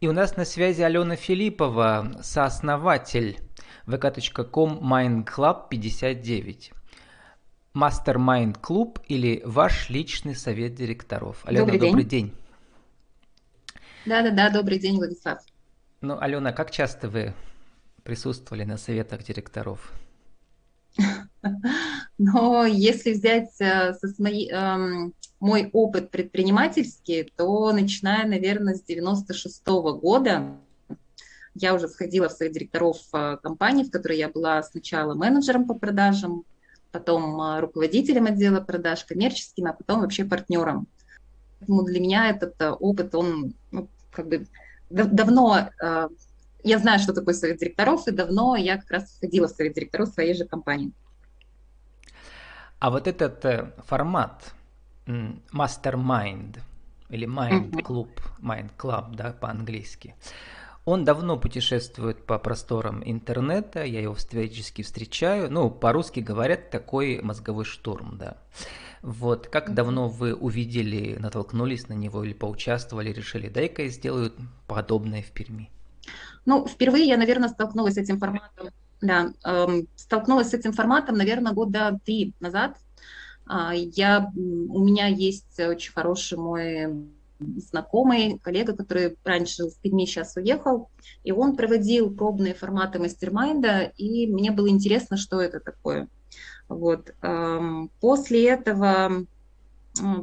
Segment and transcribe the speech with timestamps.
[0.00, 3.40] И у нас на связи Алена Филиппова, сооснователь
[3.86, 6.72] vk.com Mind Club 59.
[7.74, 11.40] Mastermind Club или ваш личный совет директоров.
[11.44, 11.90] Алена, добрый день.
[11.90, 12.34] Добрый день.
[14.06, 15.40] Да-да-да, добрый день, Владислав.
[16.00, 17.34] Ну, Алена, как часто вы
[18.04, 19.92] присутствовали на советах директоров?
[22.18, 29.62] Но если взять э, со своей, эм, мой опыт предпринимательский, то начиная, наверное, с 96
[29.66, 30.56] -го года,
[31.54, 35.74] я уже входила в совет директоров э, компании, в которой я была сначала менеджером по
[35.74, 36.44] продажам,
[36.92, 40.86] потом э, руководителем отдела продаж, коммерческим, а потом вообще партнером.
[41.58, 44.46] Поэтому для меня этот опыт, он ну, как бы
[44.90, 45.70] давно
[46.64, 50.08] я знаю, что такое совет директоров, и давно я как раз входила в совет директоров
[50.08, 50.92] своей же компании.
[52.78, 54.54] А вот этот э, формат
[55.06, 56.58] Mastermind
[57.08, 58.10] или Mind Club,
[58.40, 60.14] Mind Club, да, по-английски,
[60.84, 65.50] он давно путешествует по просторам интернета, я его встречески встречаю.
[65.50, 68.38] Ну, по-русски говорят, такой мозговой штурм, да.
[69.02, 74.32] Вот, как давно вы увидели, натолкнулись на него или поучаствовали, решили, дай-ка я сделаю
[74.66, 75.70] подобное в Перми?
[76.46, 78.68] Ну, впервые я, наверное, столкнулась с этим форматом.
[79.00, 82.76] Да, эм, столкнулась с этим форматом, наверное, года три назад.
[83.48, 90.36] Э, я, у меня есть очень хороший мой знакомый, коллега, который раньше в Перми, сейчас
[90.36, 90.90] уехал,
[91.22, 96.08] и он проводил пробные форматы мастер-майнда, и мне было интересно, что это такое.
[96.68, 97.14] Вот.
[97.22, 99.24] Эм, после этого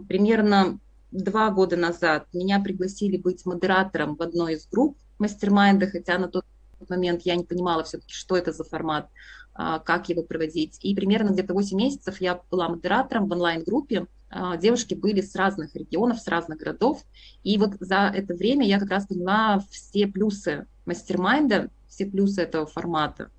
[0.07, 0.79] примерно
[1.11, 6.45] два года назад меня пригласили быть модератором в одной из групп, мастер-майнда, хотя на тот
[6.89, 9.09] момент я не понимала все-таки, что это за формат,
[9.53, 10.79] а, как его проводить.
[10.81, 14.07] И примерно где-то 8 месяцев я была модератором в онлайн-группе.
[14.29, 17.03] А, девушки были с разных регионов, с разных городов.
[17.43, 22.65] И вот за это время я как раз поняла все плюсы мастер-майнда, все плюсы этого
[22.65, 23.31] формата.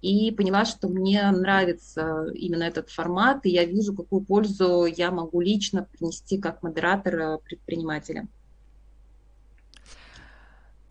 [0.00, 5.40] И поняла, что мне нравится именно этот формат, и я вижу, какую пользу я могу
[5.40, 8.28] лично принести как модератор предпринимателям.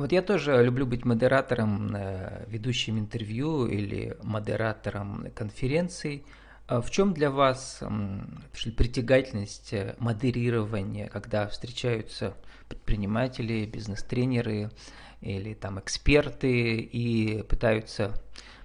[0.02, 6.26] Вот я тоже люблю быть модератором, э, ведущим интервью или модератором конференций.
[6.66, 7.84] А в чем для вас
[8.76, 12.34] притягательность э, модерирования, когда встречаются
[12.68, 14.72] предприниматели, бизнес-тренеры
[15.22, 18.12] или там эксперты и пытаются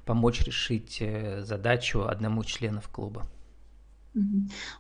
[0.07, 3.27] помочь решить э, задачу одному членов клуба?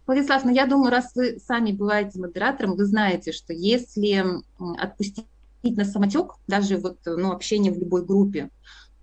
[0.06, 4.24] Владислав, ну я думаю, раз вы сами бываете модератором, вы знаете, что если
[4.78, 5.26] отпустить
[5.74, 8.50] на самотек, даже вот, ну, общение в любой группе,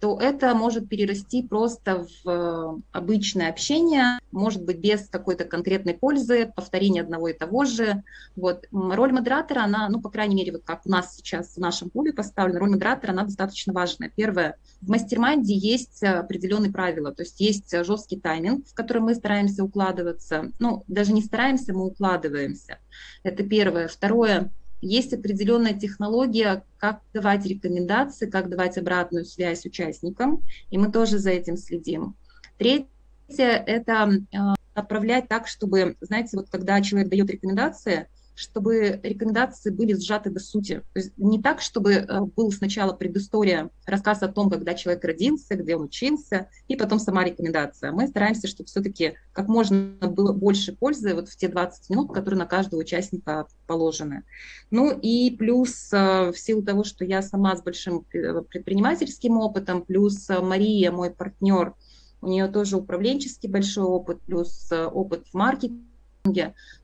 [0.04, 6.52] то это может перерасти просто в э, обычное общение, может быть, без какой-то конкретной пользы,
[6.54, 8.04] повторения одного и того же.
[8.36, 8.66] Вот.
[8.74, 12.12] Роль модератора, она, ну, по крайней мере, вот как у нас сейчас в нашем клубе
[12.12, 14.12] поставлена, роль модератора, она достаточно важная.
[14.14, 19.64] Первое, в мастер-майнде есть определенные правила, то есть есть жесткий тайминг, в который мы стараемся
[19.64, 20.52] укладываться.
[20.60, 22.80] Ну, даже не стараемся, мы укладываемся.
[23.24, 23.88] Это первое.
[23.88, 24.52] Второе,
[24.84, 31.32] есть определенная технология, как давать рекомендации, как давать обратную связь участникам, и мы тоже за
[31.32, 32.16] этим следим.
[32.58, 32.88] Третье–
[33.28, 34.38] это э,
[34.74, 40.82] отправлять так, чтобы, знаете, вот когда человек дает рекомендации, чтобы рекомендации были сжаты до сути.
[40.94, 45.56] То есть не так, чтобы э, был сначала предыстория, рассказ о том, когда человек родился,
[45.56, 47.92] где он учился, и потом сама рекомендация.
[47.92, 52.40] Мы стараемся, чтобы все-таки как можно было больше пользы вот в те 20 минут, которые
[52.40, 54.24] на каждого участника положены.
[54.72, 59.84] Ну и плюс э, в силу того, что я сама с большим э, предпринимательским опытом,
[59.84, 61.76] плюс Мария, мой партнер,
[62.22, 65.93] у нее тоже управленческий большой опыт, плюс опыт в маркетинге,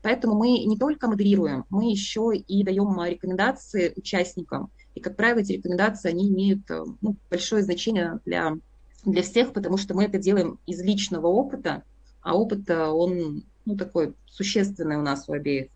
[0.02, 4.70] Поэтому мы не только модерируем, мы еще и даем рекомендации участникам.
[4.94, 8.58] И, как правило, эти рекомендации, они имеют э, ну, большое значение для,
[9.04, 11.84] для всех, потому что мы это делаем из личного опыта,
[12.20, 15.68] а опыт, э, он ну, такой существенный у нас у обеих.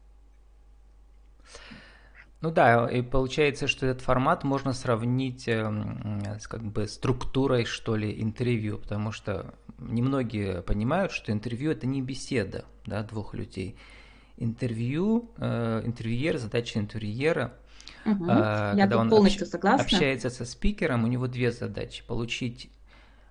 [2.44, 7.96] Ну да, и получается, что этот формат можно сравнить эм, с как бы структурой, что
[7.96, 13.79] ли, интервью, потому что немногие понимают, что интервью это не беседа да, двух людей.
[14.37, 17.55] Интервью, э, интервьюер, задача интервьюера,
[18.05, 18.26] угу.
[18.29, 19.82] э, когда он полностью общ, согласна.
[19.82, 22.70] общается со спикером, у него две задачи: получить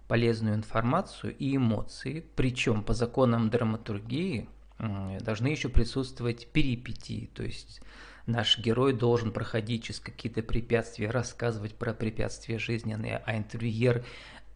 [0.07, 4.49] полезную информацию и эмоции, причем по законам драматургии
[4.79, 7.79] э, должны еще присутствовать перипетии, то есть
[8.25, 14.05] наш герой должен проходить через какие-то препятствия, рассказывать про препятствия жизненные, а интервьюер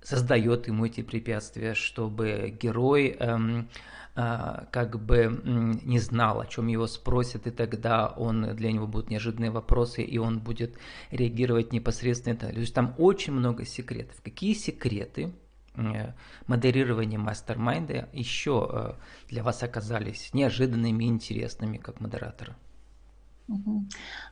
[0.01, 3.69] создает ему эти препятствия, чтобы герой эм,
[4.15, 5.41] э, как бы
[5.83, 10.17] не знал, о чем его спросят, и тогда он для него будут неожиданные вопросы, и
[10.17, 10.77] он будет
[11.11, 12.37] реагировать непосредственно.
[12.37, 14.15] То есть там очень много секретов.
[14.23, 15.33] Какие секреты
[15.75, 16.13] э,
[16.45, 18.93] модерирования мастер-майнда еще э,
[19.29, 22.55] для вас оказались неожиданными и интересными как модератора?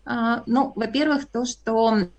[0.06, 2.10] А, ну, во-первых, то, что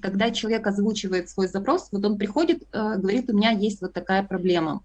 [0.00, 4.22] когда человек озвучивает свой запрос, вот он приходит, э, говорит, у меня есть вот такая
[4.22, 4.82] проблема.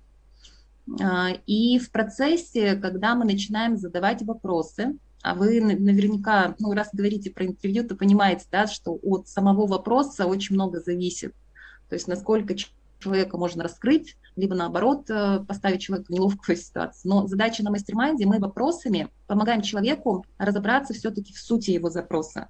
[1.01, 7.30] А, и в процессе, когда мы начинаем задавать вопросы, а вы наверняка, ну, раз говорите
[7.30, 11.33] про интервью, то понимаете, да, что от самого вопроса очень много зависит.
[11.89, 12.56] То есть насколько
[13.00, 17.10] человека можно раскрыть, либо наоборот э, поставить человека в неловкую ситуацию.
[17.10, 22.50] Но задача на мастер-майнде, мы вопросами помогаем человеку разобраться все-таки в сути его запроса.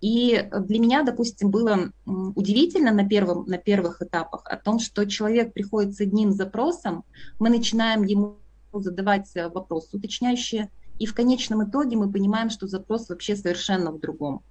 [0.00, 5.54] И для меня, допустим, было удивительно на, первом, на первых этапах о том, что человек
[5.54, 7.04] приходит с одним запросом,
[7.38, 8.36] мы начинаем ему
[8.74, 14.42] задавать вопросы уточняющие, и в конечном итоге мы понимаем, что запрос вообще совершенно в другом.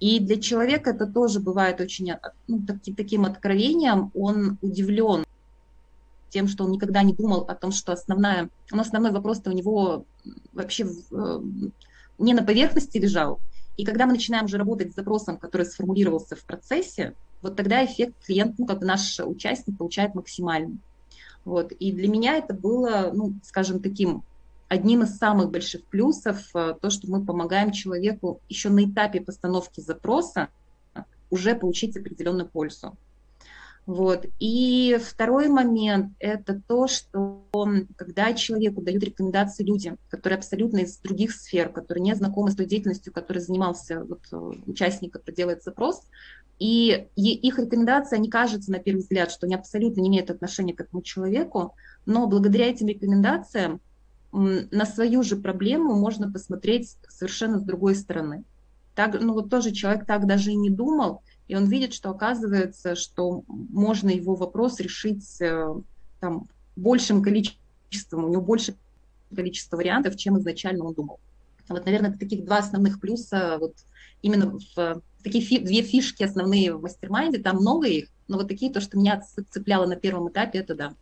[0.00, 2.12] И для человека это тоже бывает очень
[2.46, 5.24] ну, таки, таким откровением, он удивлен
[6.30, 10.04] тем, что он никогда не думал о том, что основная, ну, основной вопрос-то у него
[10.52, 11.42] вообще в,
[12.18, 13.40] не на поверхности лежал,
[13.78, 18.14] и когда мы начинаем уже работать с запросом, который сформулировался в процессе, вот тогда эффект
[18.26, 20.78] клиент, ну, как наш участник получает максимальный.
[21.44, 21.70] Вот.
[21.70, 24.24] И для меня это было, ну, скажем, таким
[24.68, 29.80] одним из самых больших плюсов, э, то, что мы помогаем человеку еще на этапе постановки
[29.80, 30.48] запроса
[31.30, 32.96] уже получить определенную пользу.
[33.88, 34.26] Вот.
[34.38, 37.42] И второй момент– это то, что
[37.96, 42.66] когда человеку дают рекомендации люди, которые абсолютно из других сфер, которые не знакомы с той
[42.66, 44.36] деятельностью, которой занимался вот, э,
[44.66, 46.02] участник, который делает запрос,
[46.58, 50.80] и их рекомендации, они кажутся на первый взгляд, что они абсолютно не имеют отношения к
[50.80, 51.74] этому человеку,
[52.04, 53.80] но благодаря этим рекомендациям
[54.32, 58.44] на свою же проблему можно посмотреть совершенно с другой стороны.
[58.94, 62.94] Так, ну вот тоже человек так даже и не думал, и он видит, что оказывается,
[62.94, 65.74] что можно его вопрос решить э,
[66.20, 68.74] там, большим количеством, у него больше
[69.34, 71.20] количество вариантов, чем изначально он думал.
[71.68, 73.74] Вот, наверное, это таких два основных плюса, вот
[74.22, 78.72] именно в такие фи, две фишки основные в мастер-майнде, там много их, но вот такие,
[78.72, 80.94] то, что меня цепляло на первом этапе, это да.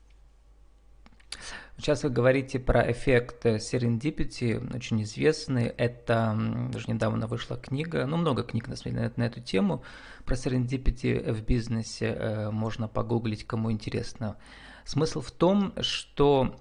[1.78, 5.66] Сейчас вы говорите про эффект serendipity, очень известный.
[5.66, 6.34] Это
[6.72, 9.82] даже недавно вышла книга, ну много книг на, на, на эту тему.
[10.24, 14.38] Про serendipity в бизнесе э, можно погуглить, кому интересно.
[14.84, 16.58] Смысл в том, что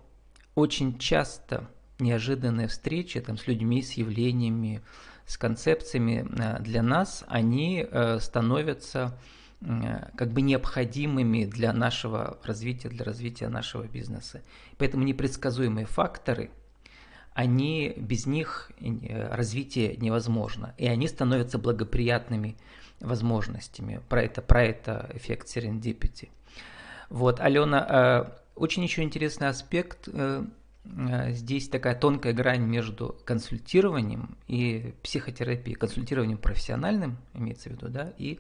[0.54, 4.82] очень часто неожиданные встречи там, с людьми, с явлениями,
[5.26, 9.18] с концепциями э, для нас, они э, становятся
[9.62, 14.42] как бы необходимыми для нашего развития, для развития нашего бизнеса.
[14.78, 16.52] Поэтому непредсказуемые факторы,
[17.34, 22.56] они без них э, развитие невозможно, и они становятся благоприятными
[23.02, 24.02] возможностями.
[24.08, 26.30] Про это, про это эффект serendipity.
[27.10, 30.08] Вот, Алена, э, очень еще интересный аспект.
[31.30, 35.76] Здесь такая тонкая грань между консультированием и психотерапией.
[35.76, 38.40] Консультированием профессиональным, имеется в виду, да, и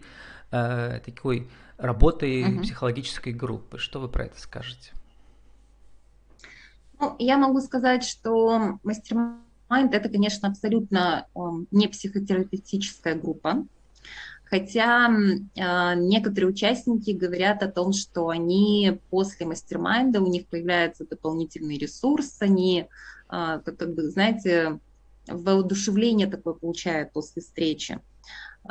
[0.51, 2.61] э, такой работой угу.
[2.61, 3.77] психологической группы.
[3.77, 4.91] Что вы про это скажете?
[6.99, 11.39] Ну, я могу сказать, что мастер-майнд это, конечно, абсолютно э,
[11.71, 13.65] не психотерапевтическая группа.
[14.45, 21.77] Хотя э, некоторые участники говорят о том, что они после мастер-майнда, у них появляется дополнительный
[21.77, 22.87] ресурс, они, э,
[23.29, 24.79] как, как бы, знаете,
[25.27, 27.99] воодушевление такое получают после встречи.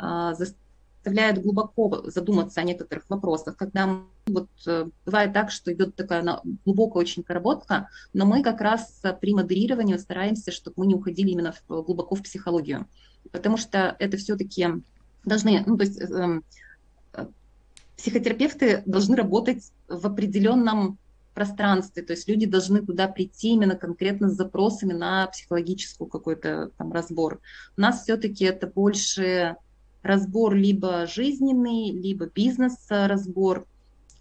[0.01, 6.39] Э, заставляет глубоко задуматься о некоторых вопросах, когда вот э, бывает так, что идет такая
[6.63, 11.51] глубокая очень проработка, но мы как раз при модерировании стараемся, чтобы мы не уходили именно
[11.51, 12.87] в, глубоко в психологию,
[13.33, 14.67] потому что это все-таки
[15.25, 16.41] должны, ну то есть э,
[17.13, 17.25] э,
[17.97, 20.97] психотерапевты должны работать в определенном
[21.35, 26.93] пространстве, то есть люди должны туда прийти именно конкретно с запросами на психологическую какой-то там
[26.93, 27.41] разбор.
[27.77, 29.57] У нас все-таки это больше
[30.01, 33.67] разбор либо жизненный, либо бизнес-разбор.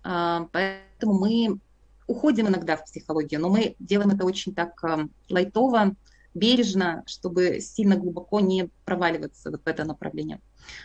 [0.02, 1.58] А, поэтому мы
[2.06, 5.94] уходим иногда в психологию, но мы делаем это очень так а, лайтово,
[6.35, 10.41] бережно, чтобы сильно глубоко не проваливаться в это направление.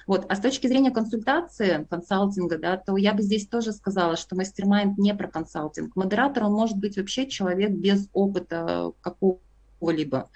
[0.08, 0.26] Вот.
[0.30, 4.98] А с точки зрения консультации, консалтинга, да, то я бы здесь тоже сказала, что мастер-майнд
[4.98, 5.96] не про консалтинг.
[5.96, 10.30] Модератор, он может быть вообще человек без опыта какого-либо.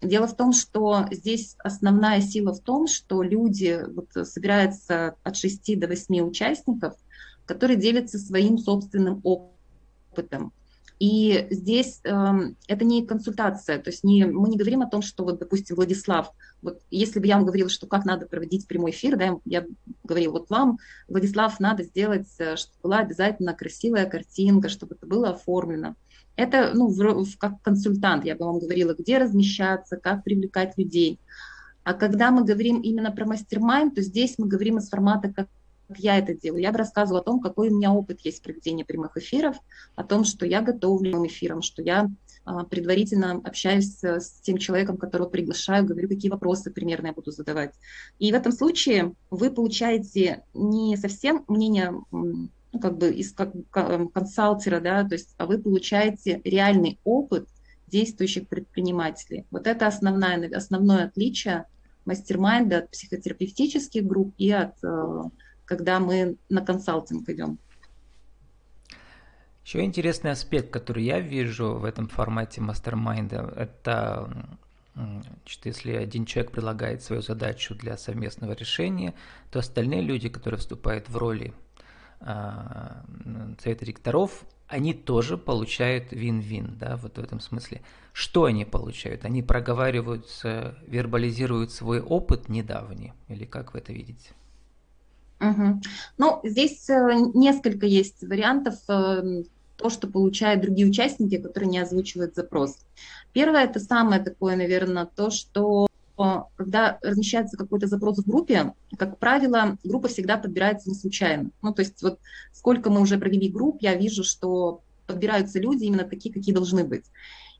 [0.00, 5.78] Дело в том, что здесь основная сила в том, что люди, вот собирается от 6
[5.78, 6.94] до 8 участников,
[7.46, 10.52] который делится своим собственным опытом.
[11.00, 12.10] И здесь э,
[12.68, 16.30] это не консультация, то есть не, мы не говорим о том, что вот, допустим, Владислав,
[16.62, 19.66] вот если бы я вам говорила, что как надо проводить прямой эфир, да, я
[20.04, 25.30] говорила, вот вам, Владислав, надо сделать, э, чтобы была обязательно красивая картинка, чтобы это было
[25.30, 25.96] оформлено.
[26.36, 31.18] Это, ну, в, в, как консультант, я бы вам говорила, где размещаться, как привлекать людей.
[31.82, 35.48] А когда мы говорим именно про мастер-майнд, то здесь мы говорим из формата как
[35.96, 36.62] я это делаю.
[36.62, 39.56] Я бы рассказывала о том, какой у меня опыт есть проведения прямых эфиров,
[39.96, 42.10] о том, что я готовлю эфиром, что я
[42.44, 47.74] а, предварительно общаюсь с тем человеком, которого приглашаю, говорю, какие вопросы примерно я буду задавать.
[48.18, 54.80] И в этом случае вы получаете не совсем мнение ну, как бы из как, консалтера,
[54.80, 57.48] да, то есть, а вы получаете реальный опыт
[57.86, 59.46] действующих предпринимателей.
[59.50, 61.66] Вот это основное, основное отличие
[62.04, 65.22] мастер-майнда от психотерапевтических групп и от э,
[65.64, 67.58] когда мы на консалтинг идем.
[69.64, 74.30] Еще интересный аспект, который я вижу в этом формате мастер-майнда, это
[74.94, 79.14] Значит, если один человек предлагает свою задачу для совместного решения,
[79.50, 81.52] то остальные люди, которые вступают в роли
[82.20, 82.34] э,
[83.60, 87.82] совета директоров, они тоже получают вин-вин, да, вот в этом смысле.
[88.12, 89.24] Что они получают?
[89.24, 94.30] Они проговариваются, вербализируют свой опыт недавний, или как вы это видите?
[95.50, 95.80] Угу.
[96.18, 99.42] Ну, здесь э, несколько есть вариантов, э,
[99.76, 102.78] то, что получают другие участники, которые не озвучивают запрос.
[103.32, 105.86] Первое, это самое такое, наверное, то, что
[106.18, 106.22] э,
[106.56, 111.50] когда размещается какой-то запрос в группе, как правило, группа всегда подбирается не случайно.
[111.62, 112.18] Ну, то есть вот
[112.52, 117.04] сколько мы уже провели групп, я вижу, что подбираются люди именно такие, какие должны быть.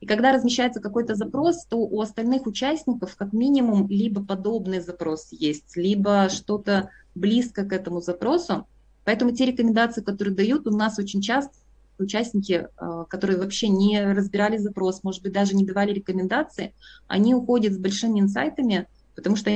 [0.00, 5.76] И когда размещается какой-то запрос, то у остальных участников как минимум либо подобный запрос есть,
[5.76, 8.66] либо что-то близко к этому запросу.
[9.04, 11.54] Поэтому те рекомендации, которые дают, у нас очень часто
[11.98, 16.74] участники, э, которые вообще не разбирали запрос, может быть, даже не давали рекомендации,
[17.06, 19.50] они уходят с большими инсайтами, потому что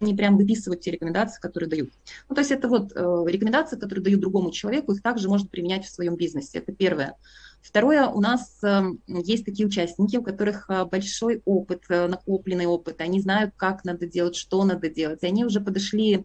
[0.00, 1.90] они прям выписывают те рекомендации, которые дают.
[2.28, 5.84] Ну, то есть это вот э, рекомендации, которые дают другому человеку, их также можно применять
[5.84, 6.58] в своем бизнесе.
[6.58, 7.14] Это первое.
[7.62, 13.54] Второе, у нас э, есть такие участники, у которых большой опыт, накопленный опыт, они знают,
[13.56, 16.24] как надо делать, что надо делать, и они уже подошли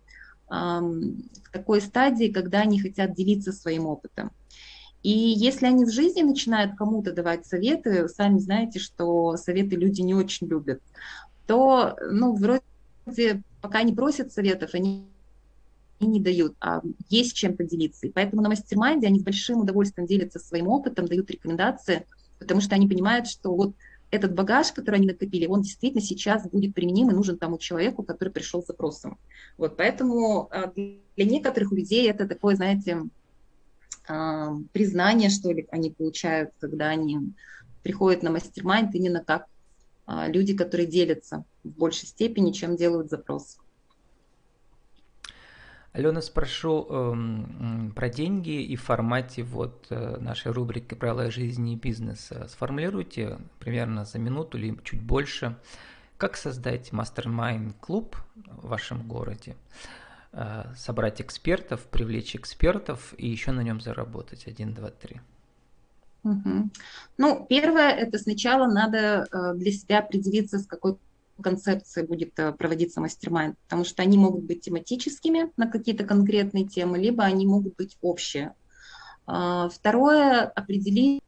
[0.54, 4.32] к такой стадии, когда они хотят делиться своим опытом.
[5.02, 10.14] И если они в жизни начинают кому-то давать советы, сами знаете, что советы люди не
[10.14, 10.82] очень любят,
[11.48, 15.06] то, ну, вроде пока не просят советов, они
[16.00, 18.08] не дают, а есть чем поделиться.
[18.08, 22.06] И поэтому на мастер-майнде они с большим удовольствием делятся своим опытом, дают рекомендации,
[22.40, 23.74] потому что они понимают, что вот
[24.14, 28.30] этот багаж, который они накопили, он действительно сейчас будет применим и нужен тому человеку, который
[28.30, 29.18] пришел с запросом.
[29.58, 33.02] Вот, поэтому а, для некоторых людей это такое, знаете,
[34.08, 37.34] а, признание, что ли, они получают, когда они
[37.82, 39.48] приходят на мастер-майнд именно как
[40.06, 43.58] а, люди, которые делятся в большей степени, чем делают запрос.
[45.94, 51.76] Алена, спрошу э, про деньги и в формате вот э, нашей рубрики «Правила жизни и
[51.76, 52.48] бизнеса».
[52.50, 55.56] Сформулируйте примерно за минуту или чуть больше,
[56.18, 59.56] как создать мастер-майнд-клуб в вашем городе,
[60.32, 64.48] э, собрать экспертов, привлечь экспертов и еще на нем заработать.
[64.48, 65.22] Один, два, три.
[66.24, 66.70] Угу.
[67.20, 70.98] Ну, первое, это сначала надо э, для себя определиться, с какой
[71.42, 76.98] концепции будет э, проводиться мастер-майнд, потому что они могут быть тематическими на какие-то конкретные темы,
[76.98, 78.54] либо они могут быть общие.
[79.26, 81.22] А, второе, определить,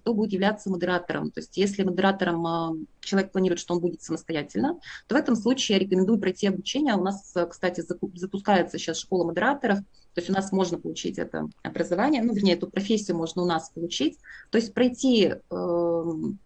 [0.00, 1.30] кто будет являться модератором.
[1.30, 5.78] То есть если модератором а, человек планирует, что он будет самостоятельно, то в этом случае
[5.78, 6.94] я рекомендую пройти обучение.
[6.94, 7.82] У нас, э, кстати,
[8.14, 9.78] запускается сейчас школа модераторов,
[10.14, 13.70] то есть у нас можно получить это образование, ну, вернее, эту профессию можно у нас
[13.70, 14.18] получить.
[14.50, 16.38] То есть пройти эм,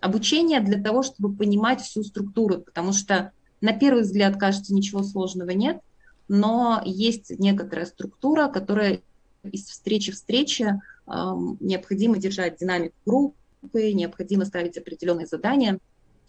[0.00, 5.50] обучение для того, чтобы понимать всю структуру, потому что на первый взгляд кажется ничего сложного
[5.50, 5.80] нет,
[6.28, 9.00] но есть некоторая структура, которая
[9.42, 11.12] из встречи в встрече э,
[11.60, 15.78] необходимо держать динамику группы, необходимо ставить определенные задания.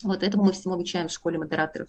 [0.04, 1.88] Вот этому мы всему обучаем в школе модераторов.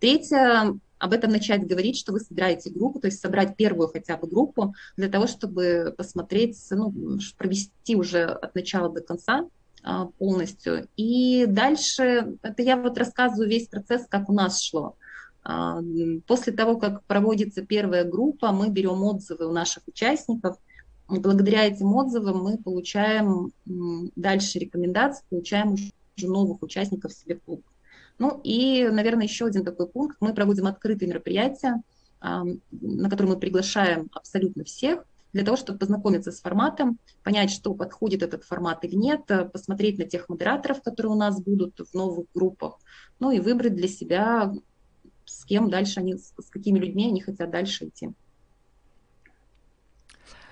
[0.00, 4.26] Третье, об этом начать говорить, что вы собираете группу, то есть собрать первую хотя бы
[4.26, 6.92] группу для того, чтобы посмотреть, ну,
[7.36, 9.46] провести уже от начала до конца
[10.18, 10.88] полностью.
[10.96, 14.96] И дальше, это я вот рассказываю весь процесс, как у нас шло.
[15.42, 15.80] А,
[16.26, 20.56] после того, как проводится первая группа, мы берем отзывы у наших участников.
[21.08, 25.92] Благодаря этим отзывам мы получаем дальше рекомендации, получаем уже
[26.26, 27.62] новых участников себе в клуб.
[28.18, 30.16] Ну и, наверное, еще один такой пункт.
[30.20, 31.82] Мы проводим открытые мероприятия.
[32.20, 38.22] на который мы приглашаем абсолютно всех, для того, чтобы познакомиться с форматом, понять, что подходит
[38.22, 42.26] этот формат или нет, э, посмотреть на тех модераторов, которые у нас будут в новых
[42.32, 42.78] группах,
[43.18, 44.52] ну и выбрать для себя,
[45.24, 48.10] с кем дальше они, с какими людьми они хотят дальше идти.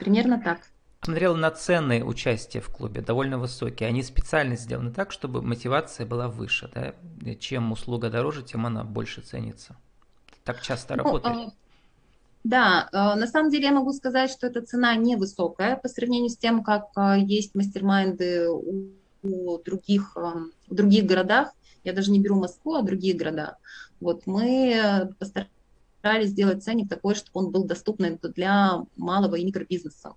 [0.00, 0.62] Примерно так.
[1.02, 3.88] Смотрел на цены участия в клубе, довольно высокие.
[3.88, 6.70] Они специально сделаны так, чтобы мотивация была выше.
[6.74, 6.94] Да?
[7.36, 9.76] Чем услуга дороже, тем она больше ценится.
[10.44, 11.54] Так часто ну, работает.
[12.44, 16.36] Да, э, на самом деле я могу сказать, что эта цена невысокая по сравнению с
[16.36, 20.20] тем, как э, есть мастер-майнды у других, э,
[20.68, 21.52] в других городах.
[21.84, 23.58] Я даже не беру Москву, а другие города.
[24.00, 30.14] Вот мы постарались сделать ценник такой, чтобы он был доступный для малого и микробизнеса.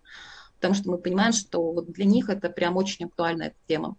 [0.56, 3.96] Потому что мы понимаем, что вот для них это прям очень актуальная тема.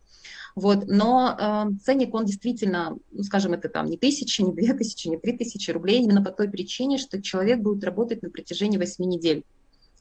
[0.57, 5.07] Вот, но э, ценник, он действительно, ну, скажем, это там не тысяча, не две тысячи,
[5.07, 9.07] не три тысячи рублей, именно по той причине, что человек будет работать на протяжении восьми
[9.07, 9.45] недель.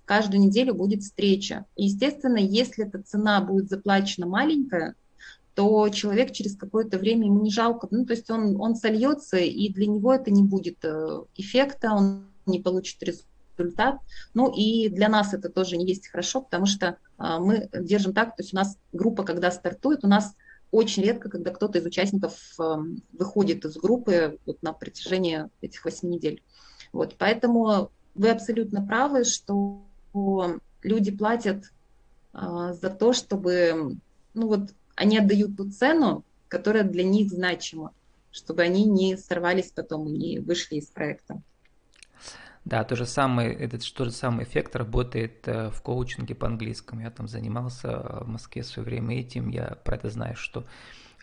[0.06, 1.66] Каждую неделю будет встреча.
[1.76, 4.96] И, естественно, если эта цена будет заплачена маленькая,
[5.56, 9.70] то человек через какое-то время ему не жалко, ну, то есть он, он сольется, и
[9.70, 13.98] для него это не будет э, эффекта, он не получит результат.
[14.34, 18.36] Ну и для нас это тоже не есть хорошо, потому что а, мы держим так,
[18.36, 20.36] то есть у нас группа, когда стартует, у нас
[20.72, 26.12] очень редко, когда кто-то из участников эм, выходит из группы вот на протяжении этих восьми
[26.12, 26.42] недель.
[26.92, 29.86] Вот, поэтому вы абсолютно правы, что
[30.82, 31.72] люди платят
[32.34, 33.98] а, за то, чтобы,
[34.34, 37.94] ну вот, они отдают ту цену, которая для них значима,
[38.32, 41.42] чтобы они не сорвались потом и не вышли из проекта.
[42.66, 47.02] Да, то же самое, этот тот же самый эффект работает э, в коучинге по английскому.
[47.02, 50.66] Я там занимался э, в Москве в свое время этим, я про это знаю, что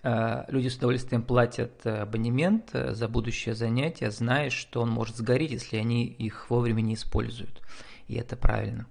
[0.05, 5.79] э, люди с удовольствием платят абонемент за будущее занятие, зная, что он может сгореть, если
[5.79, 7.61] они их вовремя не используют.
[8.07, 8.87] И это правильно.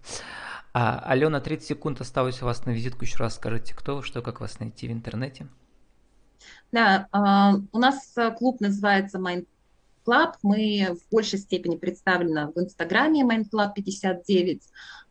[0.74, 3.06] А, Алена, 30 секунд осталось у вас на визитку.
[3.06, 5.48] Еще раз скажите, кто вы, что, как вас найти в интернете?
[6.74, 7.08] Да,
[7.72, 9.46] у нас клуб называется Mind
[10.12, 10.34] Club.
[10.44, 14.62] Мы в большей степени представлены в Инстаграме Mind Club 59.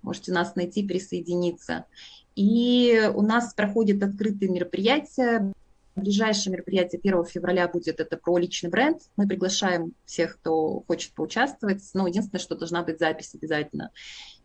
[0.02, 1.86] Можете нас найти, присоединиться.
[2.36, 5.52] И у нас проходит открытые мероприятия.
[5.96, 9.00] Ближайшее мероприятие 1 февраля будет это про личный бренд.
[9.16, 11.82] Мы приглашаем всех, кто хочет поучаствовать.
[11.94, 13.90] Но единственное, что должна быть запись обязательно.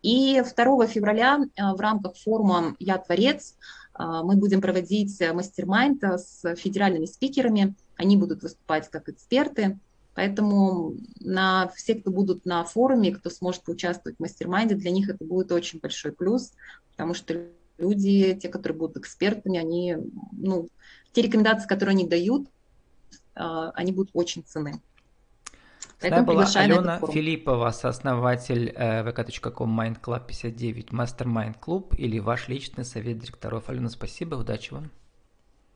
[0.02, 3.56] И 2 февраля э, в рамках форума «Я творец»
[3.98, 7.74] э, мы будем проводить мастер-майнд с федеральными спикерами.
[7.96, 9.78] Они будут выступать как эксперты.
[10.16, 15.22] Поэтому на все, кто будут на форуме, кто сможет поучаствовать в мастер-майнде, для них это
[15.22, 16.52] будет очень большой плюс,
[16.92, 19.98] потому что люди, те, которые будут экспертами, они,
[20.32, 20.70] ну,
[21.12, 22.48] те рекомендации, которые они дают,
[23.34, 24.80] а, они будут очень ценны.
[26.00, 33.68] Поэтому была Алена Филиппова, сооснователь Mastermind Club 59, Mastermind Club или ваш личный совет директоров.
[33.68, 34.90] Алена, спасибо, удачи вам.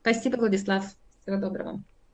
[0.01, 0.85] Спасибо, Владислав.
[1.23, 1.83] Всего доброго.